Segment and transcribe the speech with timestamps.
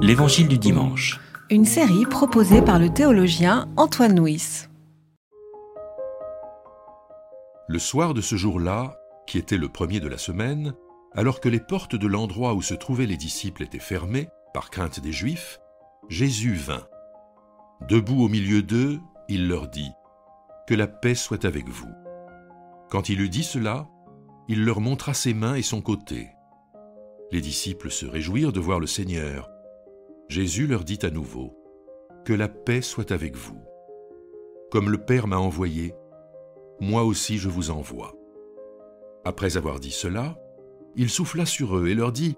[0.00, 1.20] L'Évangile du dimanche.
[1.50, 4.66] Une série proposée par le théologien Antoine Nuis.
[7.68, 10.74] Le soir de ce jour-là, qui était le premier de la semaine,
[11.14, 15.00] alors que les portes de l'endroit où se trouvaient les disciples étaient fermées, par crainte
[15.00, 15.60] des Juifs,
[16.08, 16.86] Jésus vint.
[17.88, 18.98] Debout au milieu d'eux,
[19.28, 19.90] il leur dit,
[20.66, 21.92] Que la paix soit avec vous.
[22.90, 23.86] Quand il eut dit cela,
[24.48, 26.28] il leur montra ses mains et son côté.
[27.30, 29.50] Les disciples se réjouirent de voir le Seigneur.
[30.28, 31.56] Jésus leur dit à nouveau,
[32.24, 33.60] Que la paix soit avec vous.
[34.70, 35.94] Comme le Père m'a envoyé,
[36.80, 38.14] moi aussi je vous envoie.
[39.24, 40.38] Après avoir dit cela,
[40.96, 42.36] il souffla sur eux et leur dit,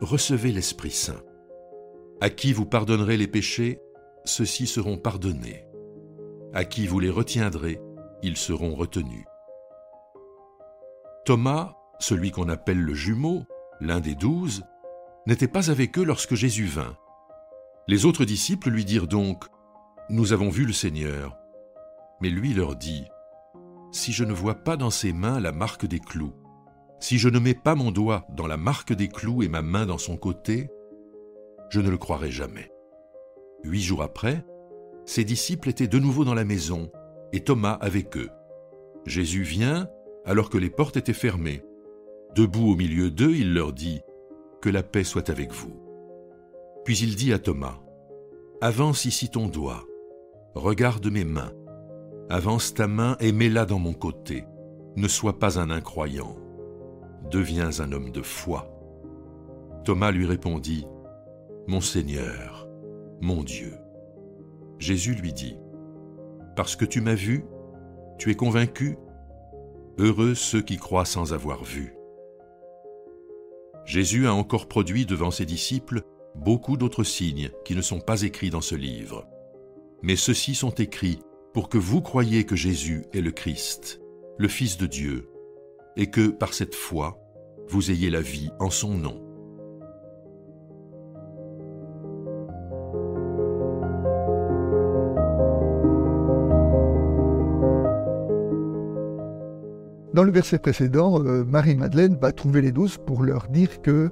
[0.00, 1.22] Recevez l'Esprit Saint.
[2.20, 3.80] À qui vous pardonnerez les péchés,
[4.24, 5.64] ceux-ci seront pardonnés.
[6.52, 7.80] À qui vous les retiendrez,
[8.22, 9.24] ils seront retenus.
[11.24, 13.44] Thomas, celui qu'on appelle le jumeau,
[13.80, 14.62] l'un des douze,
[15.26, 16.96] n'était pas avec eux lorsque Jésus vint.
[17.88, 19.44] Les autres disciples lui dirent donc,
[20.08, 21.36] Nous avons vu le Seigneur.
[22.20, 23.04] Mais lui leur dit,
[23.92, 26.34] Si je ne vois pas dans ses mains la marque des clous,
[27.00, 29.86] si je ne mets pas mon doigt dans la marque des clous et ma main
[29.86, 30.68] dans son côté,
[31.70, 32.70] je ne le croirai jamais.
[33.64, 34.44] Huit jours après,
[35.06, 36.90] ses disciples étaient de nouveau dans la maison,
[37.32, 38.30] et Thomas avec eux.
[39.06, 39.88] Jésus vient
[40.24, 41.62] alors que les portes étaient fermées.
[42.34, 44.02] Debout au milieu d'eux, il leur dit,
[44.60, 45.89] Que la paix soit avec vous.
[46.84, 47.78] Puis il dit à Thomas,
[48.60, 49.84] Avance ici ton doigt,
[50.54, 51.52] regarde mes mains,
[52.28, 54.44] avance ta main et mets-la dans mon côté,
[54.96, 56.36] ne sois pas un incroyant,
[57.30, 58.70] deviens un homme de foi.
[59.84, 60.86] Thomas lui répondit,
[61.66, 62.68] Mon Seigneur,
[63.20, 63.74] mon Dieu.
[64.78, 65.56] Jésus lui dit,
[66.56, 67.44] Parce que tu m'as vu,
[68.18, 68.98] tu es convaincu
[69.98, 71.94] Heureux ceux qui croient sans avoir vu.
[73.84, 76.02] Jésus a encore produit devant ses disciples
[76.34, 79.26] beaucoup d'autres signes qui ne sont pas écrits dans ce livre.
[80.02, 81.20] Mais ceux-ci sont écrits
[81.52, 84.00] pour que vous croyiez que Jésus est le Christ,
[84.38, 85.28] le Fils de Dieu,
[85.96, 87.18] et que par cette foi,
[87.68, 89.30] vous ayez la vie en son nom.
[100.12, 104.10] Dans le verset précédent, euh, Marie-Madeleine va trouver les douze pour leur dire que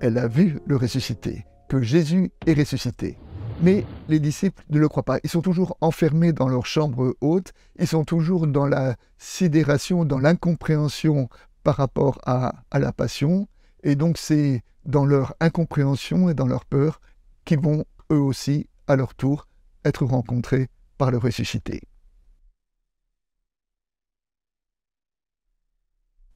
[0.00, 3.18] elle a vu le ressuscité, que Jésus est ressuscité.
[3.62, 5.18] Mais les disciples ne le croient pas.
[5.24, 10.18] Ils sont toujours enfermés dans leur chambre haute, ils sont toujours dans la sidération, dans
[10.18, 11.28] l'incompréhension
[11.62, 13.48] par rapport à, la passion.
[13.82, 17.00] Et donc c'est dans leur incompréhension et dans leur peur
[17.44, 19.48] qu'ils vont eux aussi, à leur tour,
[19.84, 21.80] être rencontrés par le ressuscité.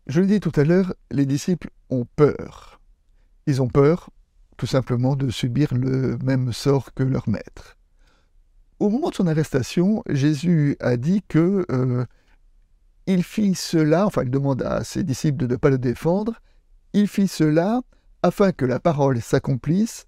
[0.06, 2.80] Je le dis tout à l'heure, les disciples ont peur.
[3.46, 4.10] Ils ont peur
[4.60, 7.78] tout simplement de subir le même sort que leur maître.
[8.78, 12.04] Au moment de son arrestation, Jésus a dit que euh,
[13.06, 16.34] il fit cela, enfin il demande à ses disciples de ne pas le défendre,
[16.92, 17.80] il fit cela
[18.22, 20.04] afin que la parole s'accomplisse,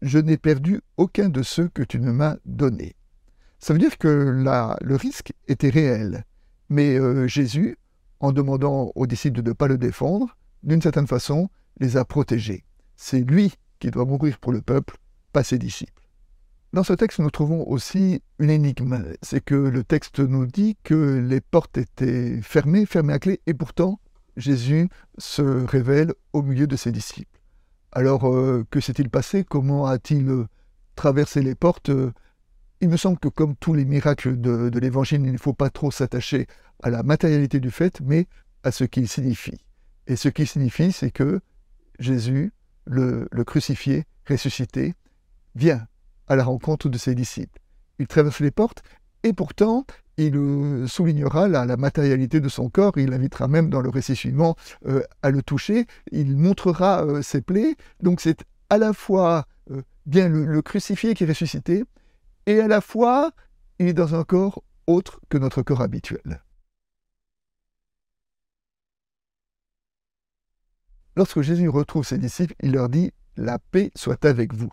[0.00, 2.94] je n'ai perdu aucun de ceux que tu ne m'as donnés.
[3.58, 4.06] Ça veut dire que
[4.80, 6.24] le risque était réel,
[6.68, 7.76] mais euh, Jésus
[8.20, 11.48] en demandant aux disciples de ne pas le défendre, d'une certaine façon,
[11.80, 12.64] les a protégés.
[12.94, 14.96] C'est lui qui doit mourir pour le peuple,
[15.32, 15.92] pas ses disciples.
[16.72, 19.02] Dans ce texte, nous trouvons aussi une énigme.
[19.22, 23.54] C'est que le texte nous dit que les portes étaient fermées, fermées à clé, et
[23.54, 24.00] pourtant,
[24.36, 27.38] Jésus se révèle au milieu de ses disciples.
[27.92, 29.44] Alors, euh, que s'est-il passé?
[29.44, 30.46] Comment a-t-il
[30.94, 31.90] traversé les portes?
[32.80, 35.90] Il me semble que comme tous les miracles de l'Évangile, il ne faut pas trop
[35.90, 36.46] s'attacher
[36.82, 38.26] à la matérialité du fait, mais
[38.62, 39.58] à ce qu'il signifie.
[40.06, 41.40] Et ce qu'il signifie, c'est que
[41.98, 42.52] Jésus,
[42.88, 44.94] le, crucifié, ressuscité,
[45.54, 45.86] vient
[46.26, 47.60] à la rencontre de ses disciples.
[47.98, 48.82] Il traverse les portes
[49.22, 49.84] et pourtant,
[50.16, 54.56] il euh, soulignera la, matérialité de son corps, il invitera même dans le récit suivant
[54.86, 57.76] euh, à le toucher, il montrera euh, ses plaies.
[58.00, 59.46] Donc c'est à la fois
[60.06, 61.84] bien le, crucifié qui est ressuscité,
[62.46, 63.32] et à la fois
[63.78, 66.42] il est dans un corps autre que notre corps habituel.
[71.18, 74.72] Lorsque Jésus retrouve ses disciples, il leur dit La paix soit avec vous.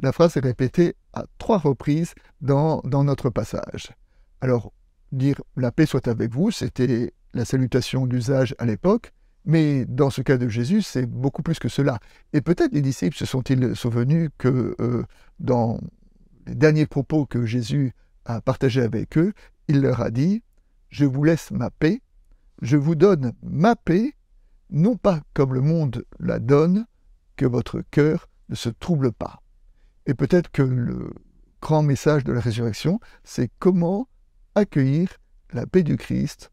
[0.00, 3.92] La phrase est répétée à trois reprises dans, notre passage.
[4.40, 4.72] Alors,
[5.12, 9.12] dire La paix soit avec vous, c'était la salutation d'usage à l'époque,
[9.44, 12.00] mais dans ce cas de Jésus, c'est beaucoup plus que cela.
[12.32, 15.04] Et peut-être les disciples se sont-ils souvenus que euh,
[15.38, 15.78] dans
[16.48, 17.92] les derniers propos que Jésus
[18.24, 19.32] a partagés avec eux,
[19.68, 20.42] il leur a dit
[20.88, 22.02] Je vous laisse ma paix,
[22.62, 24.16] je vous donne ma paix,
[24.72, 26.86] non pas comme le monde la donne,
[27.36, 29.40] que votre cœur ne se trouble pas.
[30.06, 31.12] Et peut-être que le
[31.60, 34.08] grand message de la résurrection, c'est comment
[34.54, 35.18] accueillir
[35.52, 36.50] la paix du Christ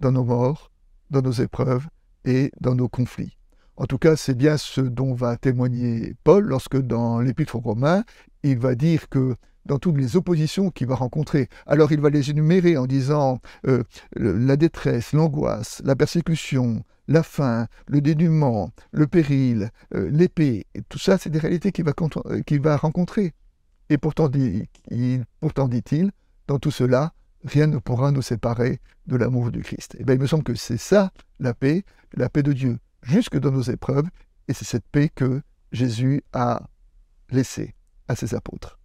[0.00, 0.72] dans nos morts,
[1.10, 1.86] dans nos épreuves
[2.24, 3.38] et dans nos conflits.
[3.76, 8.04] En tout cas, c'est bien ce dont va témoigner Paul lorsque dans l'Épître aux Romains,
[8.42, 9.34] il va dire que
[9.66, 13.82] dans toutes les oppositions qu'il va rencontrer, alors il va les énumérer en disant euh,
[14.14, 21.18] la détresse, l'angoisse, la persécution, la faim, le dénuement, le péril, euh, l'épée, tout ça,
[21.18, 23.34] c'est des réalités qu'il va, euh, rencontrer.
[23.90, 24.68] Et pourtant, dit,
[25.40, 26.10] pourtant dit-il,
[26.46, 27.12] dans tout cela,
[27.44, 29.94] rien ne pourra nous séparer de l'amour du Christ.
[29.94, 31.84] Et eh bien, il me semble que c'est ça la paix,
[32.14, 34.08] la paix de Dieu, jusque dans nos épreuves,
[34.48, 35.42] et c'est cette paix que
[35.72, 36.62] Jésus a
[37.30, 37.74] laissée
[38.08, 38.78] à ses apôtres.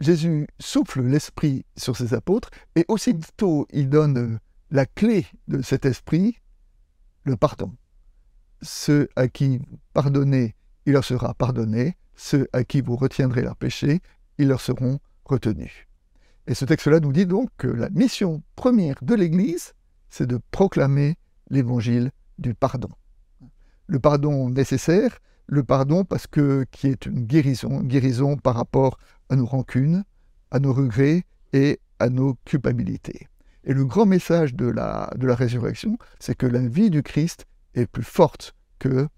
[0.00, 4.38] Jésus souffle l'esprit sur ses apôtres, et aussitôt il donne
[4.70, 6.38] la clé de cet esprit,
[7.26, 7.74] le pardon.
[8.62, 10.54] Ceux à qui vous pardonnez,
[10.86, 14.00] il leur sera pardonné, ceux à qui vous retiendrez leurs péchés,
[14.38, 15.86] ils leur seront retenus.
[16.46, 19.74] Et ce texte-là nous dit donc que la mission première de l'Église,
[20.08, 21.16] c'est de proclamer
[21.50, 22.90] l'évangile du pardon.
[23.88, 28.98] Le pardon nécessaire, le pardon parce que qui est une guérison, une guérison par rapport
[29.28, 30.04] à nos rancunes,
[30.52, 33.26] à nos regrets et à nos culpabilités.
[33.66, 38.04] Et le grand message de la, résurrection, c'est que la vie du Christ est plus
[38.04, 39.08] forte que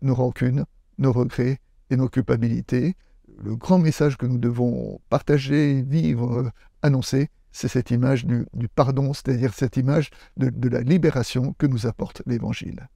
[0.00, 0.64] nos rancunes,
[0.98, 1.58] nos regrets
[1.90, 2.94] et nos culpabilités.
[3.42, 9.52] Le grand message que nous devons partager, vivre, annoncer, c'est cette image du, pardon, c'est-à-dire
[9.52, 12.88] cette image de la libération que nous apporte l'Évangile.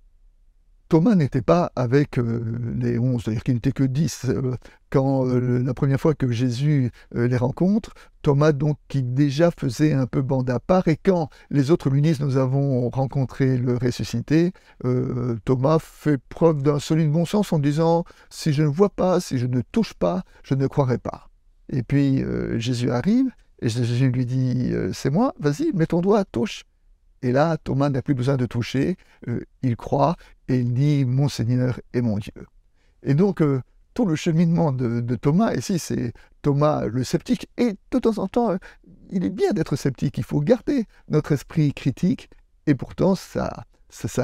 [0.90, 2.42] Thomas n'était pas avec euh,
[2.76, 4.24] les onze, c'est-à-dire qu'il n'était que dix.
[4.24, 4.56] Euh,
[4.90, 10.06] quand euh, la première fois que Jésus les rencontre, Thomas, donc, qui déjà faisait un
[10.06, 14.52] peu bande à part, et quand les autres disent nous avons rencontré le ressuscité,
[15.44, 19.38] Thomas fait preuve d'un solide bon sens en disant si je ne vois pas, si
[19.38, 21.28] je ne touche pas, je ne croirai pas.
[21.68, 22.24] Et puis
[22.56, 23.30] Jésus arrive,
[23.62, 26.64] et Jésus lui dit c'est moi, vas-y, mets ton doigt, touche.
[27.22, 28.96] Et là, Thomas n'a plus besoin de toucher,
[29.28, 30.16] euh, il croit
[30.48, 32.46] et il dit Mon Seigneur et mon Dieu.
[33.02, 33.60] Et donc, euh,
[33.92, 36.12] tout le cheminement de, Thomas, ici c'est
[36.42, 38.58] Thomas le sceptique, et de temps en temps, euh,
[39.10, 42.30] il est bien d'être sceptique, il faut garder notre esprit critique,
[42.66, 43.50] et pourtant, sa,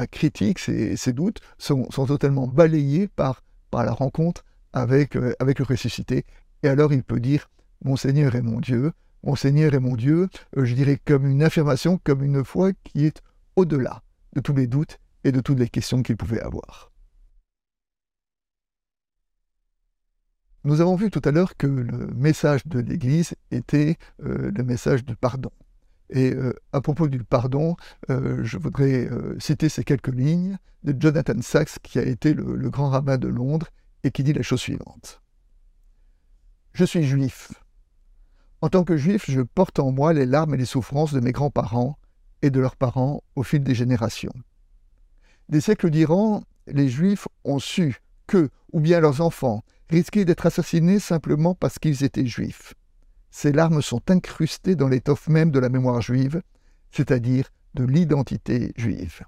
[0.07, 6.25] critique, ses, doutes sont, totalement balayés par, la rencontre avec, avec le ressuscité.
[6.63, 7.49] Et alors, il peut dire
[7.83, 8.91] Mon Seigneur et mon Dieu,
[9.23, 10.27] mon Seigneur et mon Dieu,
[10.57, 13.21] euh, je dirais comme une affirmation, comme une foi qui est
[13.55, 14.03] au-delà
[14.33, 16.91] de tous les doutes et de toutes les questions qu'il pouvait avoir.
[20.63, 25.05] Nous avons vu tout à l'heure que le message de l'Église était euh, le message
[25.05, 25.51] du pardon.
[26.09, 27.75] Et euh, à propos du pardon,
[28.07, 29.09] je voudrais
[29.39, 33.67] citer ces quelques lignes de Jonathan Sachs, qui a été le grand rabbin de Londres,
[34.03, 35.21] et qui dit la chose suivante.
[36.73, 37.51] Je suis juif,
[38.61, 41.31] en tant que juif, je porte en moi les larmes et les souffrances de mes
[41.31, 41.97] grands-parents
[42.41, 44.33] et de leurs parents au fil des générations.
[45.49, 50.99] Des siècles d'Iran, les juifs ont su que, ou bien leurs enfants, risquaient d'être assassinés
[50.99, 52.73] simplement parce qu'ils étaient juifs.
[53.29, 56.41] Ces larmes sont incrustées dans l'étoffe même de la mémoire juive,
[56.91, 59.21] c'est-à-dire de l'identité juive.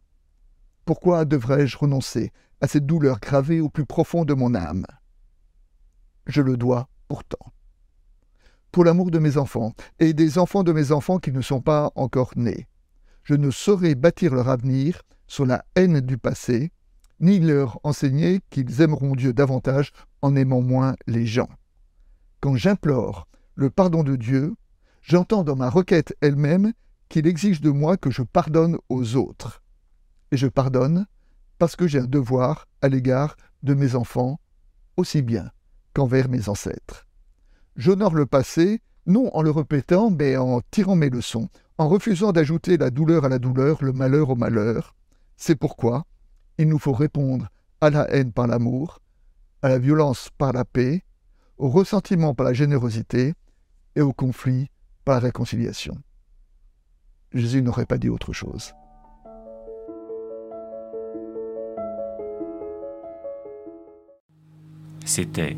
[0.86, 4.86] Pourquoi devrais-je renoncer à cette douleur gravée au plus profond de mon âme?
[6.26, 7.54] Je le dois pourtant
[8.72, 11.92] pour l'amour de mes enfants, et des enfants de mes enfants qui ne sont pas
[11.96, 12.68] encore nés.
[13.24, 16.72] Je ne saurais bâtir leur avenir sur la haine du passé,
[17.20, 21.50] ni leur enseigner qu'ils aimeront Dieu davantage en aimant moins les gens.
[22.40, 24.56] Quand j'implore le pardon de Dieu,
[25.02, 26.74] j'entends dans ma requête elle-même
[27.10, 29.62] qu'il exige de moi que je pardonne aux autres.
[30.32, 31.06] Et je pardonne
[31.58, 34.40] parce que j'ai un devoir à l'égard de mes enfants,
[34.96, 35.52] aussi bien
[35.94, 37.09] qu'envers mes ancêtres.
[37.76, 42.78] J'honore le passé, non en le répétant, mais en tirant mes leçons, en refusant d'ajouter
[42.78, 44.96] la douleur à la douleur, le malheur au malheur.
[45.38, 46.06] C'est pourquoi
[46.58, 47.48] il nous faut répondre
[47.82, 49.00] à la haine par l'amour,
[49.62, 51.04] à la violence par la paix,
[51.58, 53.34] au ressentiment par la générosité
[53.96, 54.70] et au conflit
[55.06, 55.98] par la réconciliation.
[57.34, 58.74] Jésus n'aurait pas dit autre chose.
[65.06, 65.58] C'était